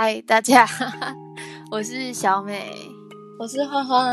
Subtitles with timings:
[0.00, 0.64] 嗨，大家，
[1.72, 2.62] 我是小美，
[3.36, 4.06] 我是花花。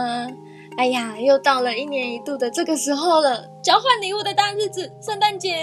[0.78, 5.54] 哎呀，又到了一年一度的这个时候了，交换礼物的大日子——圣诞节。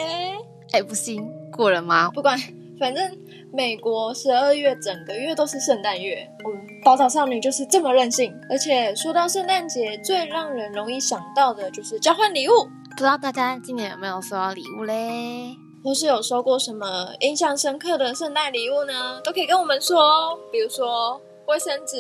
[0.71, 2.09] 哎，不行，过了吗？
[2.15, 2.39] 不管，
[2.79, 3.19] 反正
[3.53, 6.25] 美国十二月整个月都是圣诞月。
[6.45, 8.33] 我们宝岛少女就是这么任性。
[8.49, 12.53] 而且说到圣诞节，最让人容易想到的就是交换礼物。
[12.91, 15.57] 不知道大家今年有没有收到礼物嘞？
[15.85, 19.21] 或是有收过什么印象深刻的圣诞礼物呢？
[19.25, 20.39] 都可以跟我们说哦。
[20.51, 21.97] 比如说卫生纸、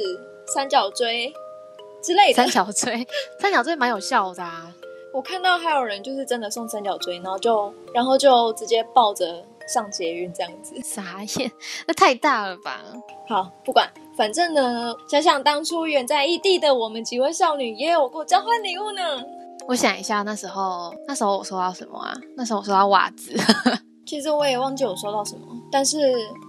[0.46, 1.32] 三角锥
[2.02, 2.34] 之类的。
[2.34, 3.06] 三角锥，
[3.38, 4.72] 三角锥蛮有效的啊。
[5.12, 10.74] 我看到还有人就是真的送三角锥，然后就然后就直接抱着上捷运这样子。
[10.82, 11.50] 傻眼，
[11.86, 12.80] 那太大了吧？
[13.28, 19.22] 好，不管，反正呢，想想当初远在异地的我们几位少女也有过交换礼物呢。
[19.68, 22.14] 我想一下，那时候那时候我收到什么啊？
[22.36, 23.32] 那时候我收到袜子。
[24.04, 25.96] 其实我也忘记我收到什么，但是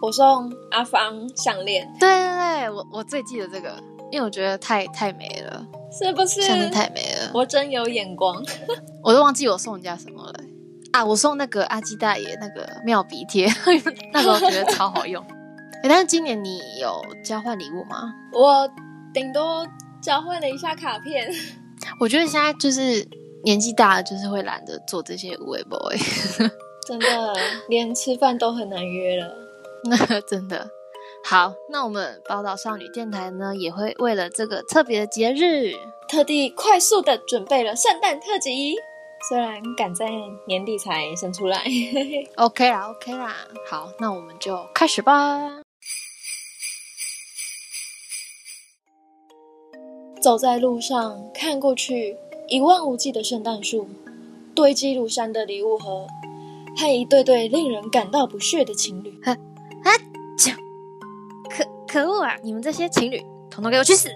[0.01, 1.87] 我送阿芳项链。
[1.99, 6.41] 对对对，我我最记得这个，因为我觉得太太美了，是不是？
[6.41, 8.43] 项链太美了，我真有眼光。
[9.03, 10.33] 我都忘记我送人家什么了
[10.91, 11.05] 啊！
[11.05, 13.47] 我送那个阿基大爷那个妙鼻贴，
[14.11, 15.23] 那时候觉得超好用。
[15.83, 18.13] 哎，但是今年你有交换礼物吗？
[18.33, 18.67] 我
[19.13, 19.65] 顶多
[20.01, 21.31] 交换了一下卡片。
[21.99, 23.05] 我觉得现在就是
[23.43, 25.91] 年纪大了，就是会懒得做这些微博，
[26.87, 27.33] 真的
[27.69, 29.33] 连吃饭都很难约了。
[29.85, 30.69] 那 真的
[31.25, 35.73] 好，那我们宝岛少女电台呢，也会为了这个特别的节日，
[36.07, 38.75] 特地快速的准备了圣诞特辑。
[39.29, 40.09] 虽然赶在
[40.45, 41.63] 年底才生出来，
[42.35, 43.33] OK 啦，OK 啦。
[43.69, 45.62] 好，那我们就开始吧。
[50.23, 52.15] 走在路上，看过去
[52.47, 53.89] 一望无际的圣诞树，
[54.55, 56.07] 堆积如山的礼物盒，
[56.77, 59.19] 和一对对令人感到不屑的情侣。
[59.25, 59.35] 啊！
[61.49, 62.37] 可可恶啊！
[62.41, 63.19] 你们这些情侣，
[63.51, 64.07] 统统给我去死！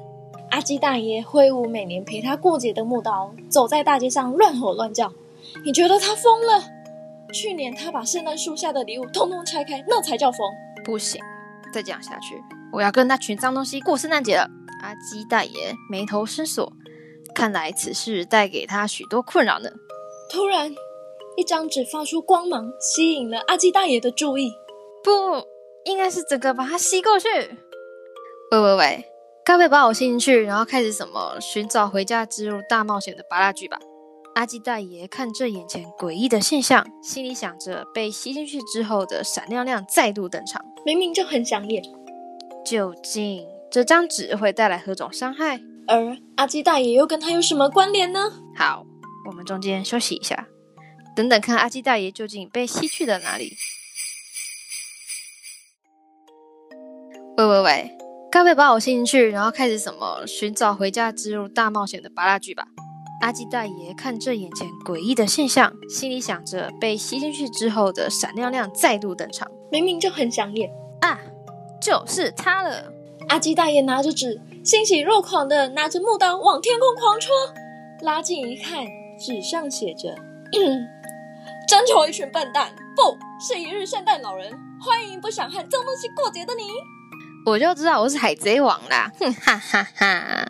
[0.49, 5.11] 阿基大爷挥舞每年陪他过节的木刀，走在大街上乱吼乱叫。
[5.65, 6.63] 你觉得他疯了？
[7.33, 10.39] 去年他把圣诞树下的礼物通通拆开，那才叫疯！
[10.85, 11.21] 不行，
[11.73, 12.41] 再这样下去，
[12.71, 14.49] 我要跟那群脏东西过圣诞节了。
[14.81, 16.71] 阿基大爷眉头深锁，
[17.33, 19.69] 看来此事带给他许多困扰呢。
[20.31, 20.73] 突然，
[21.35, 24.51] 一张纸发出光芒，吸引了阿基大爷的注意。
[25.03, 25.11] 不，
[25.85, 27.27] 应该是整个把它吸过去。
[28.51, 29.05] 喂喂喂，
[29.45, 33.79] 该不会把我吸进去，然后开始什么寻找回家之路大冒险的八大剧吧？
[34.35, 41.81] 阿基大爷看着眼前诡异的现象，心里想着被吸进去之后的闪亮亮再度登场，明明就很想演。
[42.65, 43.47] 究竟？
[43.69, 45.59] 这张纸会带来何种伤害？
[45.87, 48.19] 而阿基大爷又跟他有什么关联呢？
[48.55, 48.85] 好，
[49.27, 50.47] 我们中间休息一下，
[51.15, 53.55] 等等看阿基大爷究竟被吸去了哪里。
[57.37, 57.97] 喂喂喂，
[58.31, 62.65] 该不会把我吸进去，然后开始什么寻找回家之路大冒险的八大剧吧？
[63.21, 70.69] 阿基大爷看着眼前诡异的现象，心里想着被吸进去之后的闪亮亮再度登场，明明就很想演
[71.01, 71.19] 啊，
[71.81, 72.91] 就是他了。
[73.29, 77.33] 阿基大爷拿着纸，欣喜若狂的拿着木刀往天空狂戳。
[78.01, 78.85] 拉近一看，
[79.19, 80.15] 纸上写着
[81.67, 86.63] ：“征求一群笨蛋，不是一日圣诞老人，欢迎不想和脏东西过节的你。”
[87.45, 89.11] 我就知道我是海贼王啦！
[89.19, 90.47] 哼哈哈哈！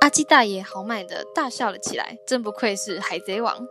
[0.00, 3.66] 阿基大爷豪迈的大笑了起来，真不愧是海贼王。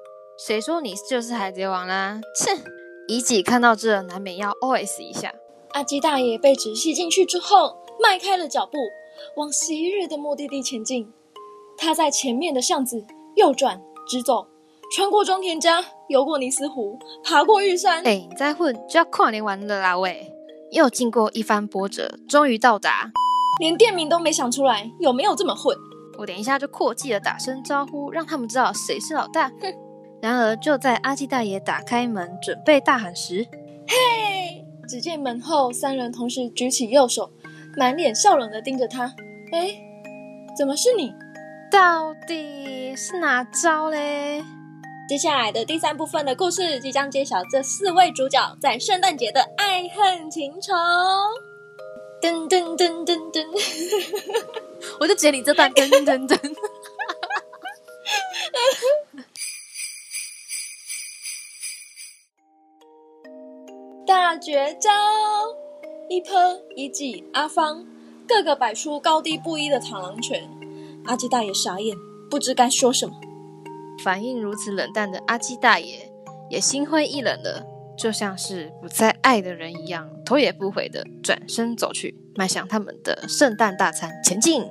[0.45, 2.19] 谁说你就是海贼王啦？
[2.35, 2.61] 切！
[3.07, 5.33] 乙己看到这，难免要 OS 一下。
[5.69, 7.77] 阿基大爷被纸吸进去之后。
[8.02, 8.78] 迈开了脚步，
[9.35, 11.12] 往昔日的目的地前进。
[11.78, 14.47] 他在前面的巷子右转直走，
[14.96, 18.03] 穿过庄田家，游过尼斯湖，爬过玉山。
[18.03, 19.97] 哎，你再混就要跨年完了啦！
[19.97, 20.31] 喂，
[20.72, 23.12] 又经过一番波折，终于到达。
[23.59, 25.75] 连店名都没想出来，有没有这么混？
[26.18, 29.50] 我等一下就阔气的打声招呼，让他们知道谁是老大。
[29.62, 29.74] 哼！
[30.19, 33.46] 然而就在阿基大爷打开门准备大喊时，
[33.88, 34.66] 嘿！
[34.90, 37.29] 只见门后三人同时举起右手。
[37.78, 39.14] 满脸笑容的盯着他，
[39.52, 39.70] 哎，
[40.58, 41.14] 怎么是你？
[41.72, 44.44] 到底是哪招嘞？
[45.08, 50.74] 接下来的第三部分的故事即将揭晓这四位主角在圣诞节的爱恨情仇。
[52.20, 53.46] 噔噔噔噔噔，
[55.00, 56.35] 我就接你这段噔噔噔。
[64.08, 64.90] 大绝招！
[66.09, 66.31] 一泼
[66.73, 67.85] 一记阿芳，
[68.25, 70.49] 个个摆出高低不一的螳螂拳。
[71.03, 71.97] 阿基大爷傻眼，
[72.29, 73.13] 不知该说什么。
[74.01, 76.09] 反应如此冷淡的阿基大爷
[76.49, 77.65] 也心灰意冷了，
[77.97, 84.63] 就像是不再爱的人一样，头也不回的转身走去，迈向他们的圣诞大餐前进。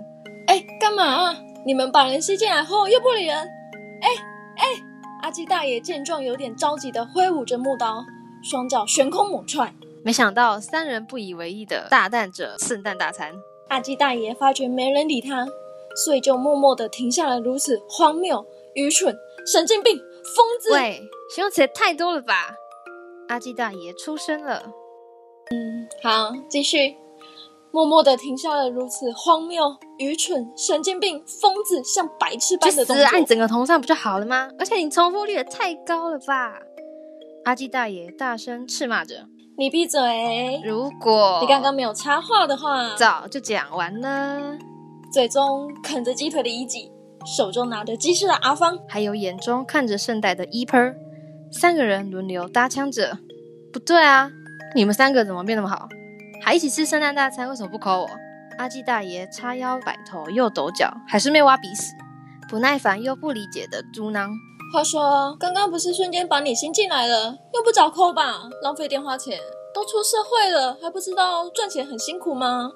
[0.47, 1.37] 哎，干嘛啊？
[1.67, 3.37] 你们把人吸进来后又不理人？
[3.37, 4.09] 哎
[4.57, 4.65] 哎！
[5.23, 8.07] 阿基大爷见状，有点着急的挥舞着木刀，
[8.43, 9.75] 双脚悬空猛踹。
[10.07, 13.35] 没想到三人不以为意的大蛋者圣诞大餐。
[13.67, 15.45] 阿基大爷发觉没人理他，
[15.97, 19.13] 所以就默默的停下了如此荒谬、愚蠢、
[19.45, 20.73] 神经病、疯子。
[20.73, 21.03] 喂，
[21.35, 22.55] 形容词也太多了吧？
[23.27, 24.63] 阿基大爷出声了。
[25.51, 26.95] 嗯，好，继续。
[27.73, 33.05] 默默的停下了如此荒谬、愚蠢、神经病、疯子，像白痴般的动作。
[33.07, 34.49] 按整个头上不就好了吗？
[34.57, 36.61] 而且你重复率也太高了吧！
[37.45, 39.27] 阿基大爷大声斥骂着
[39.59, 40.61] ：“你闭嘴！
[40.63, 44.55] 如果你刚刚没有插话的话，早就讲完了。”
[45.11, 46.93] 嘴中啃着鸡腿的伊吉，
[47.25, 50.95] 手中拿着鸡翅的阿芳，还有眼中看着圣代的伊喷，
[51.51, 53.19] 三个人轮流搭腔着
[53.73, 54.31] ：“不对啊，
[54.75, 55.89] 你们三个怎么变那么好？”
[56.45, 58.11] 还一起吃圣诞大餐，为什么不扣我？
[58.59, 61.95] 阿基大爷叉腰摆头又抖脚，还是没挖鼻屎，
[62.51, 64.29] 不耐烦又不理解的嘟囔
[64.73, 68.49] ：“话说，刚刚不是瞬间把你新进来了，用不着扣吧？
[68.63, 69.41] 浪费电话钱，
[69.73, 72.73] 都出社会了，还不知道赚钱很辛苦吗？”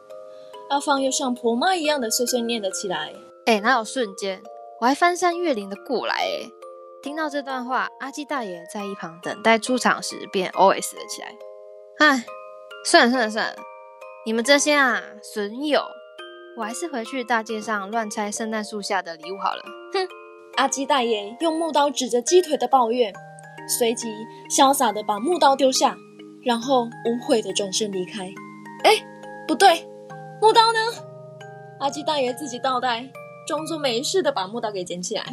[0.70, 3.12] 阿芳又像婆妈一样的碎碎念了起来
[3.46, 4.40] ：“哎，哪有瞬间？
[4.80, 6.50] 我还翻山越岭的过来。”哎，
[7.02, 11.34] 听到这段话，阿基大爷在一旁等待出场时，便 OS 了起来
[11.98, 12.24] ：“唉。”
[12.82, 13.56] 算了算了算了，
[14.24, 15.82] 你们这些啊损友，
[16.56, 19.62] 我还是回去大街上乱拆圣诞树下的礼物好了。
[19.92, 20.08] 哼！
[20.60, 23.14] 阿基大爷用木刀指着鸡腿的抱怨，
[23.66, 24.08] 随即
[24.50, 25.96] 潇洒的把木刀丢下，
[26.44, 28.30] 然后无悔的转身离开。
[28.84, 28.92] 哎，
[29.48, 29.88] 不对，
[30.38, 30.78] 木刀呢？
[31.78, 33.08] 阿基大爷自己倒带，
[33.48, 35.24] 装作没事的把木刀给捡起来。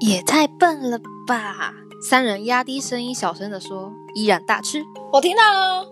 [0.00, 1.74] 也太笨了吧！
[2.08, 4.82] 三人压低声音小声的说，依然大吃。
[5.12, 5.84] 我听到了。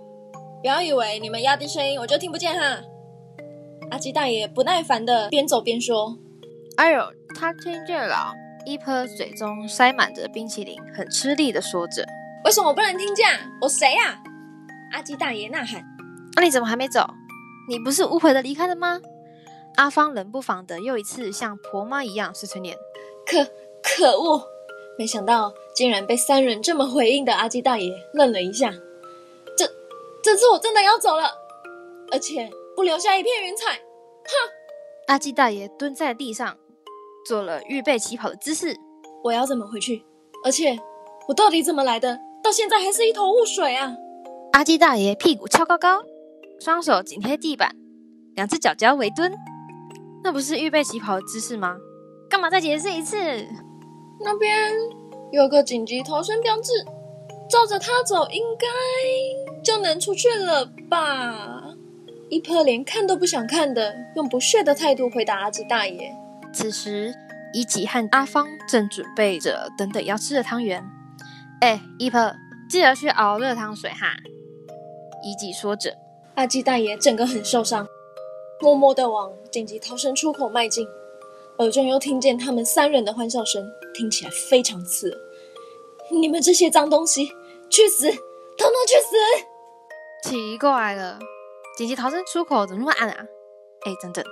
[0.63, 2.81] 不要以为你们压低声音我就听不见哈！
[3.91, 6.17] 阿基大爷不耐烦的边走边说
[6.79, 7.05] ：“哎呦，
[7.39, 8.33] 他听见了！”
[8.65, 12.05] 伊坡嘴中塞满着冰淇淋，很吃力的说着
[12.45, 13.27] ：“为什么我不能听见？
[13.61, 14.19] 我谁呀？”
[14.93, 15.85] 阿基大爷呐喊
[16.37, 17.07] ：“那你怎么还没走？
[17.69, 19.01] 你不是无悔的离开了吗？”
[19.77, 22.77] 阿芳冷不防的又一次像婆妈一样碎碎念
[23.27, 23.45] ：“可
[23.83, 24.47] 可恶！
[24.99, 28.73] 没想到竟然被三人这么回应的阿基大爷愣了一下。”
[30.25, 31.35] 这次我真的要走了，
[32.13, 33.73] 而且不留下一片云彩。
[33.73, 34.33] 哼！
[35.09, 36.57] 阿基大爷蹲在地上，
[37.27, 38.77] 做了预备起跑的姿势。
[39.25, 40.05] 我要怎么回去？
[40.45, 40.79] 而且
[41.29, 42.19] 我到底怎么来的？
[42.43, 43.95] 到现在还是一头雾水啊！
[44.53, 46.03] 阿基大爷屁股翘高高，
[46.61, 47.75] 双手紧贴地板，
[48.35, 49.33] 两只脚脚围蹲。
[50.25, 51.77] 那不是预备起跑的姿势吗？
[52.29, 53.17] 干嘛再解释一次？
[54.21, 54.73] 那边
[55.31, 56.73] 有个紧急逃生标志，
[57.49, 58.67] 照着它走应该。
[59.65, 61.63] 就能出去了吧？
[62.29, 66.13] 伊珀连看都不想看的，用不屑的态度回答阿基大爷。
[66.53, 67.15] 此时，
[67.55, 70.85] 伊吉和阿芳正准备着等等要吃的汤圆。
[71.61, 72.35] 哎，伊婆，
[72.69, 74.17] 记得去熬热汤水哈。
[75.25, 75.97] 伊吉说着，
[76.35, 77.87] 阿基大爷整个很受伤，
[78.61, 80.87] 默默的往紧急逃生出口迈进，
[81.59, 83.65] 耳中又听见他们三人的欢笑声，
[83.95, 85.21] 听起来非常刺耳。
[86.11, 87.29] 你们这些脏东西，
[87.71, 88.11] 去死！
[88.11, 90.31] 统统去死！
[90.31, 91.19] 奇怪了，
[91.77, 93.25] 紧急逃生出口怎么那么暗啊？
[93.87, 94.25] 哎，等等，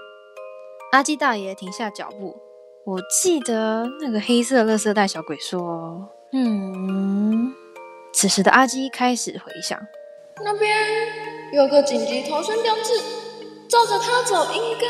[0.92, 2.36] 阿基大爷停下脚步。
[2.84, 7.54] 我记得那个黑色垃圾袋小鬼说：“嗯。”
[8.12, 9.80] 此时的阿基开始回想，
[10.44, 10.68] 那边
[11.52, 12.98] 有个紧急逃生标志，
[13.68, 14.88] 照着它走应该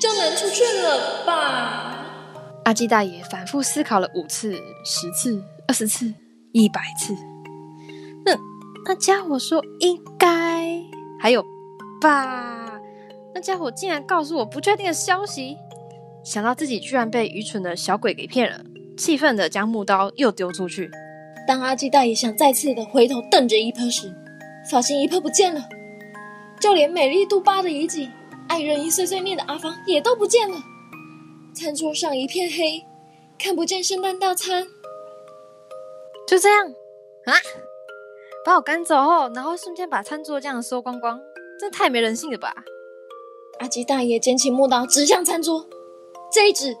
[0.00, 2.04] 就能出去了吧？
[2.64, 4.52] 阿基大爷反复思考了五次、
[4.84, 6.12] 十次、二十次、
[6.52, 7.14] 一百次。
[8.84, 10.82] 那家伙说应该
[11.20, 11.44] 还有
[12.00, 12.65] 吧？
[13.36, 15.58] 那家伙竟然告诉我不确定的消息，
[16.24, 18.64] 想到自己居然被愚蠢的小鬼给骗了，
[18.96, 20.90] 气愤的将木刀又丢出去。
[21.46, 24.10] 当阿基大爷想再次的回头瞪着伊珀时，
[24.70, 25.68] 发现伊珀不见了，
[26.58, 28.08] 就连美丽杜巴的遗迹、
[28.48, 30.56] 爱人一碎碎念的阿芳也都不见了。
[31.54, 32.86] 餐桌上一片黑，
[33.38, 34.66] 看不见圣诞大餐。
[36.26, 36.68] 就这样
[37.26, 37.36] 啊？
[38.46, 41.20] 把我赶走后，然后瞬间把餐桌这样收光光，
[41.60, 42.54] 这太没人性了吧！
[43.58, 45.66] 阿吉大爷捡起木刀指向餐桌，
[46.30, 46.76] 这一指，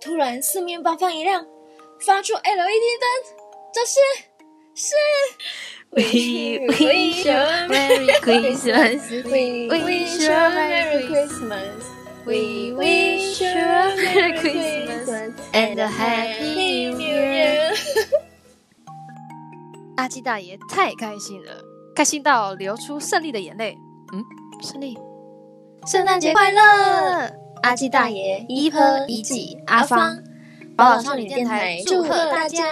[0.00, 1.46] 突然四面八方一亮，
[2.00, 3.36] 发出 LED 灯，
[3.72, 4.00] 这是
[4.74, 4.94] 是。
[5.90, 9.08] We wish you a Merry Christmas.
[9.24, 11.84] We wish you a Merry Christmas.
[12.24, 17.76] We wish you a Merry Christmas and a Happy New Year.
[19.96, 21.62] 阿基大爷太开心了，
[21.94, 23.78] 开心到流出胜利的眼泪。
[24.12, 24.24] 嗯，
[24.62, 24.98] 胜利，
[25.86, 27.30] 圣诞节快乐！
[27.62, 30.18] 阿基大爷、一和、伊吉、阿芳，
[30.76, 32.64] 宝岛少女电台祝贺大家！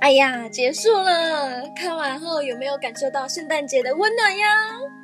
[0.00, 1.64] 哎呀，结束了！
[1.76, 4.46] 看完后有没有感受到圣诞节的温暖呀？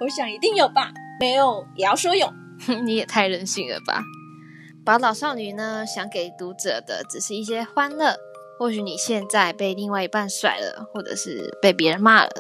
[0.01, 0.91] 我想一定有吧，
[1.21, 2.33] 没有也要说有。
[2.87, 4.03] 你也太任性了吧！
[4.87, 8.17] 宝岛少女呢，想给读者的只是一些欢乐。
[8.59, 12.31] 或许你现在被另外一半甩了，或者是被别人骂了，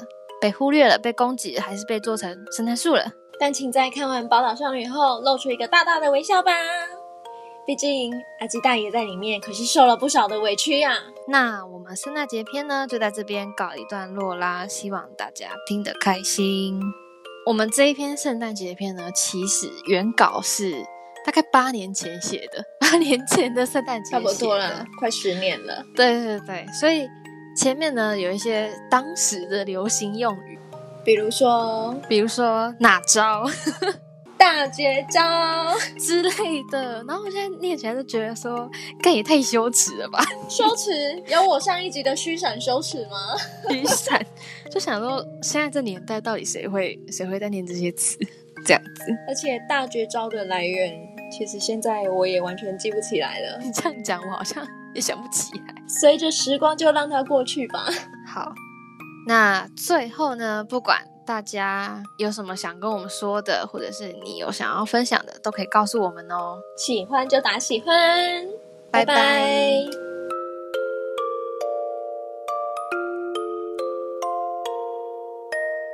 [0.40, 3.12] 被忽略了，被攻击，还是被做成圣诞树了。
[3.38, 6.52] 但请在看完《宝岛少女》后，露出一个大大的微笑吧。
[7.66, 10.98] 毕竟阿基大爷在里面可是受了不少的委屈呀。
[11.28, 14.66] 那我们圣诞节篇呢，就在这边告一段落啦。
[14.66, 16.78] 希望大家听得开心。
[17.46, 20.74] 我们这一篇圣诞节篇呢，其实原稿是
[21.24, 25.82] 大概八年前写的，八年前的圣诞节差不多了，快十年了。
[25.96, 27.08] 对对对，所以
[27.56, 30.58] 前面呢有一些当时的流行用语。
[31.04, 33.44] 比如说，比如说哪招、
[34.38, 35.20] 大绝招
[36.00, 36.30] 之类
[36.70, 38.68] 的，然后我现在念起来就觉得说，
[39.02, 40.24] 这也太羞耻了吧？
[40.48, 40.90] 羞耻？
[41.28, 43.36] 有我上一集的虚闪羞耻吗？
[43.70, 44.24] 虚闪，
[44.70, 48.18] 就想说，现在这年代到底谁会谁会在念这些词？
[48.64, 49.12] 这样子。
[49.28, 50.90] 而且大绝招的来源，
[51.30, 53.58] 其实现在我也完全记不起来了。
[53.62, 55.74] 你这样讲，我好像也想不起来。
[55.86, 57.84] 随着时光，就让它过去吧。
[58.26, 58.52] 好。
[59.26, 66.58] 那最后呢，不管大家有什么想跟我们说的，或者是你有想要分享的，都可以告诉我们哦。
[66.76, 67.94] 喜欢就打喜欢，
[68.90, 70.03] 拜拜。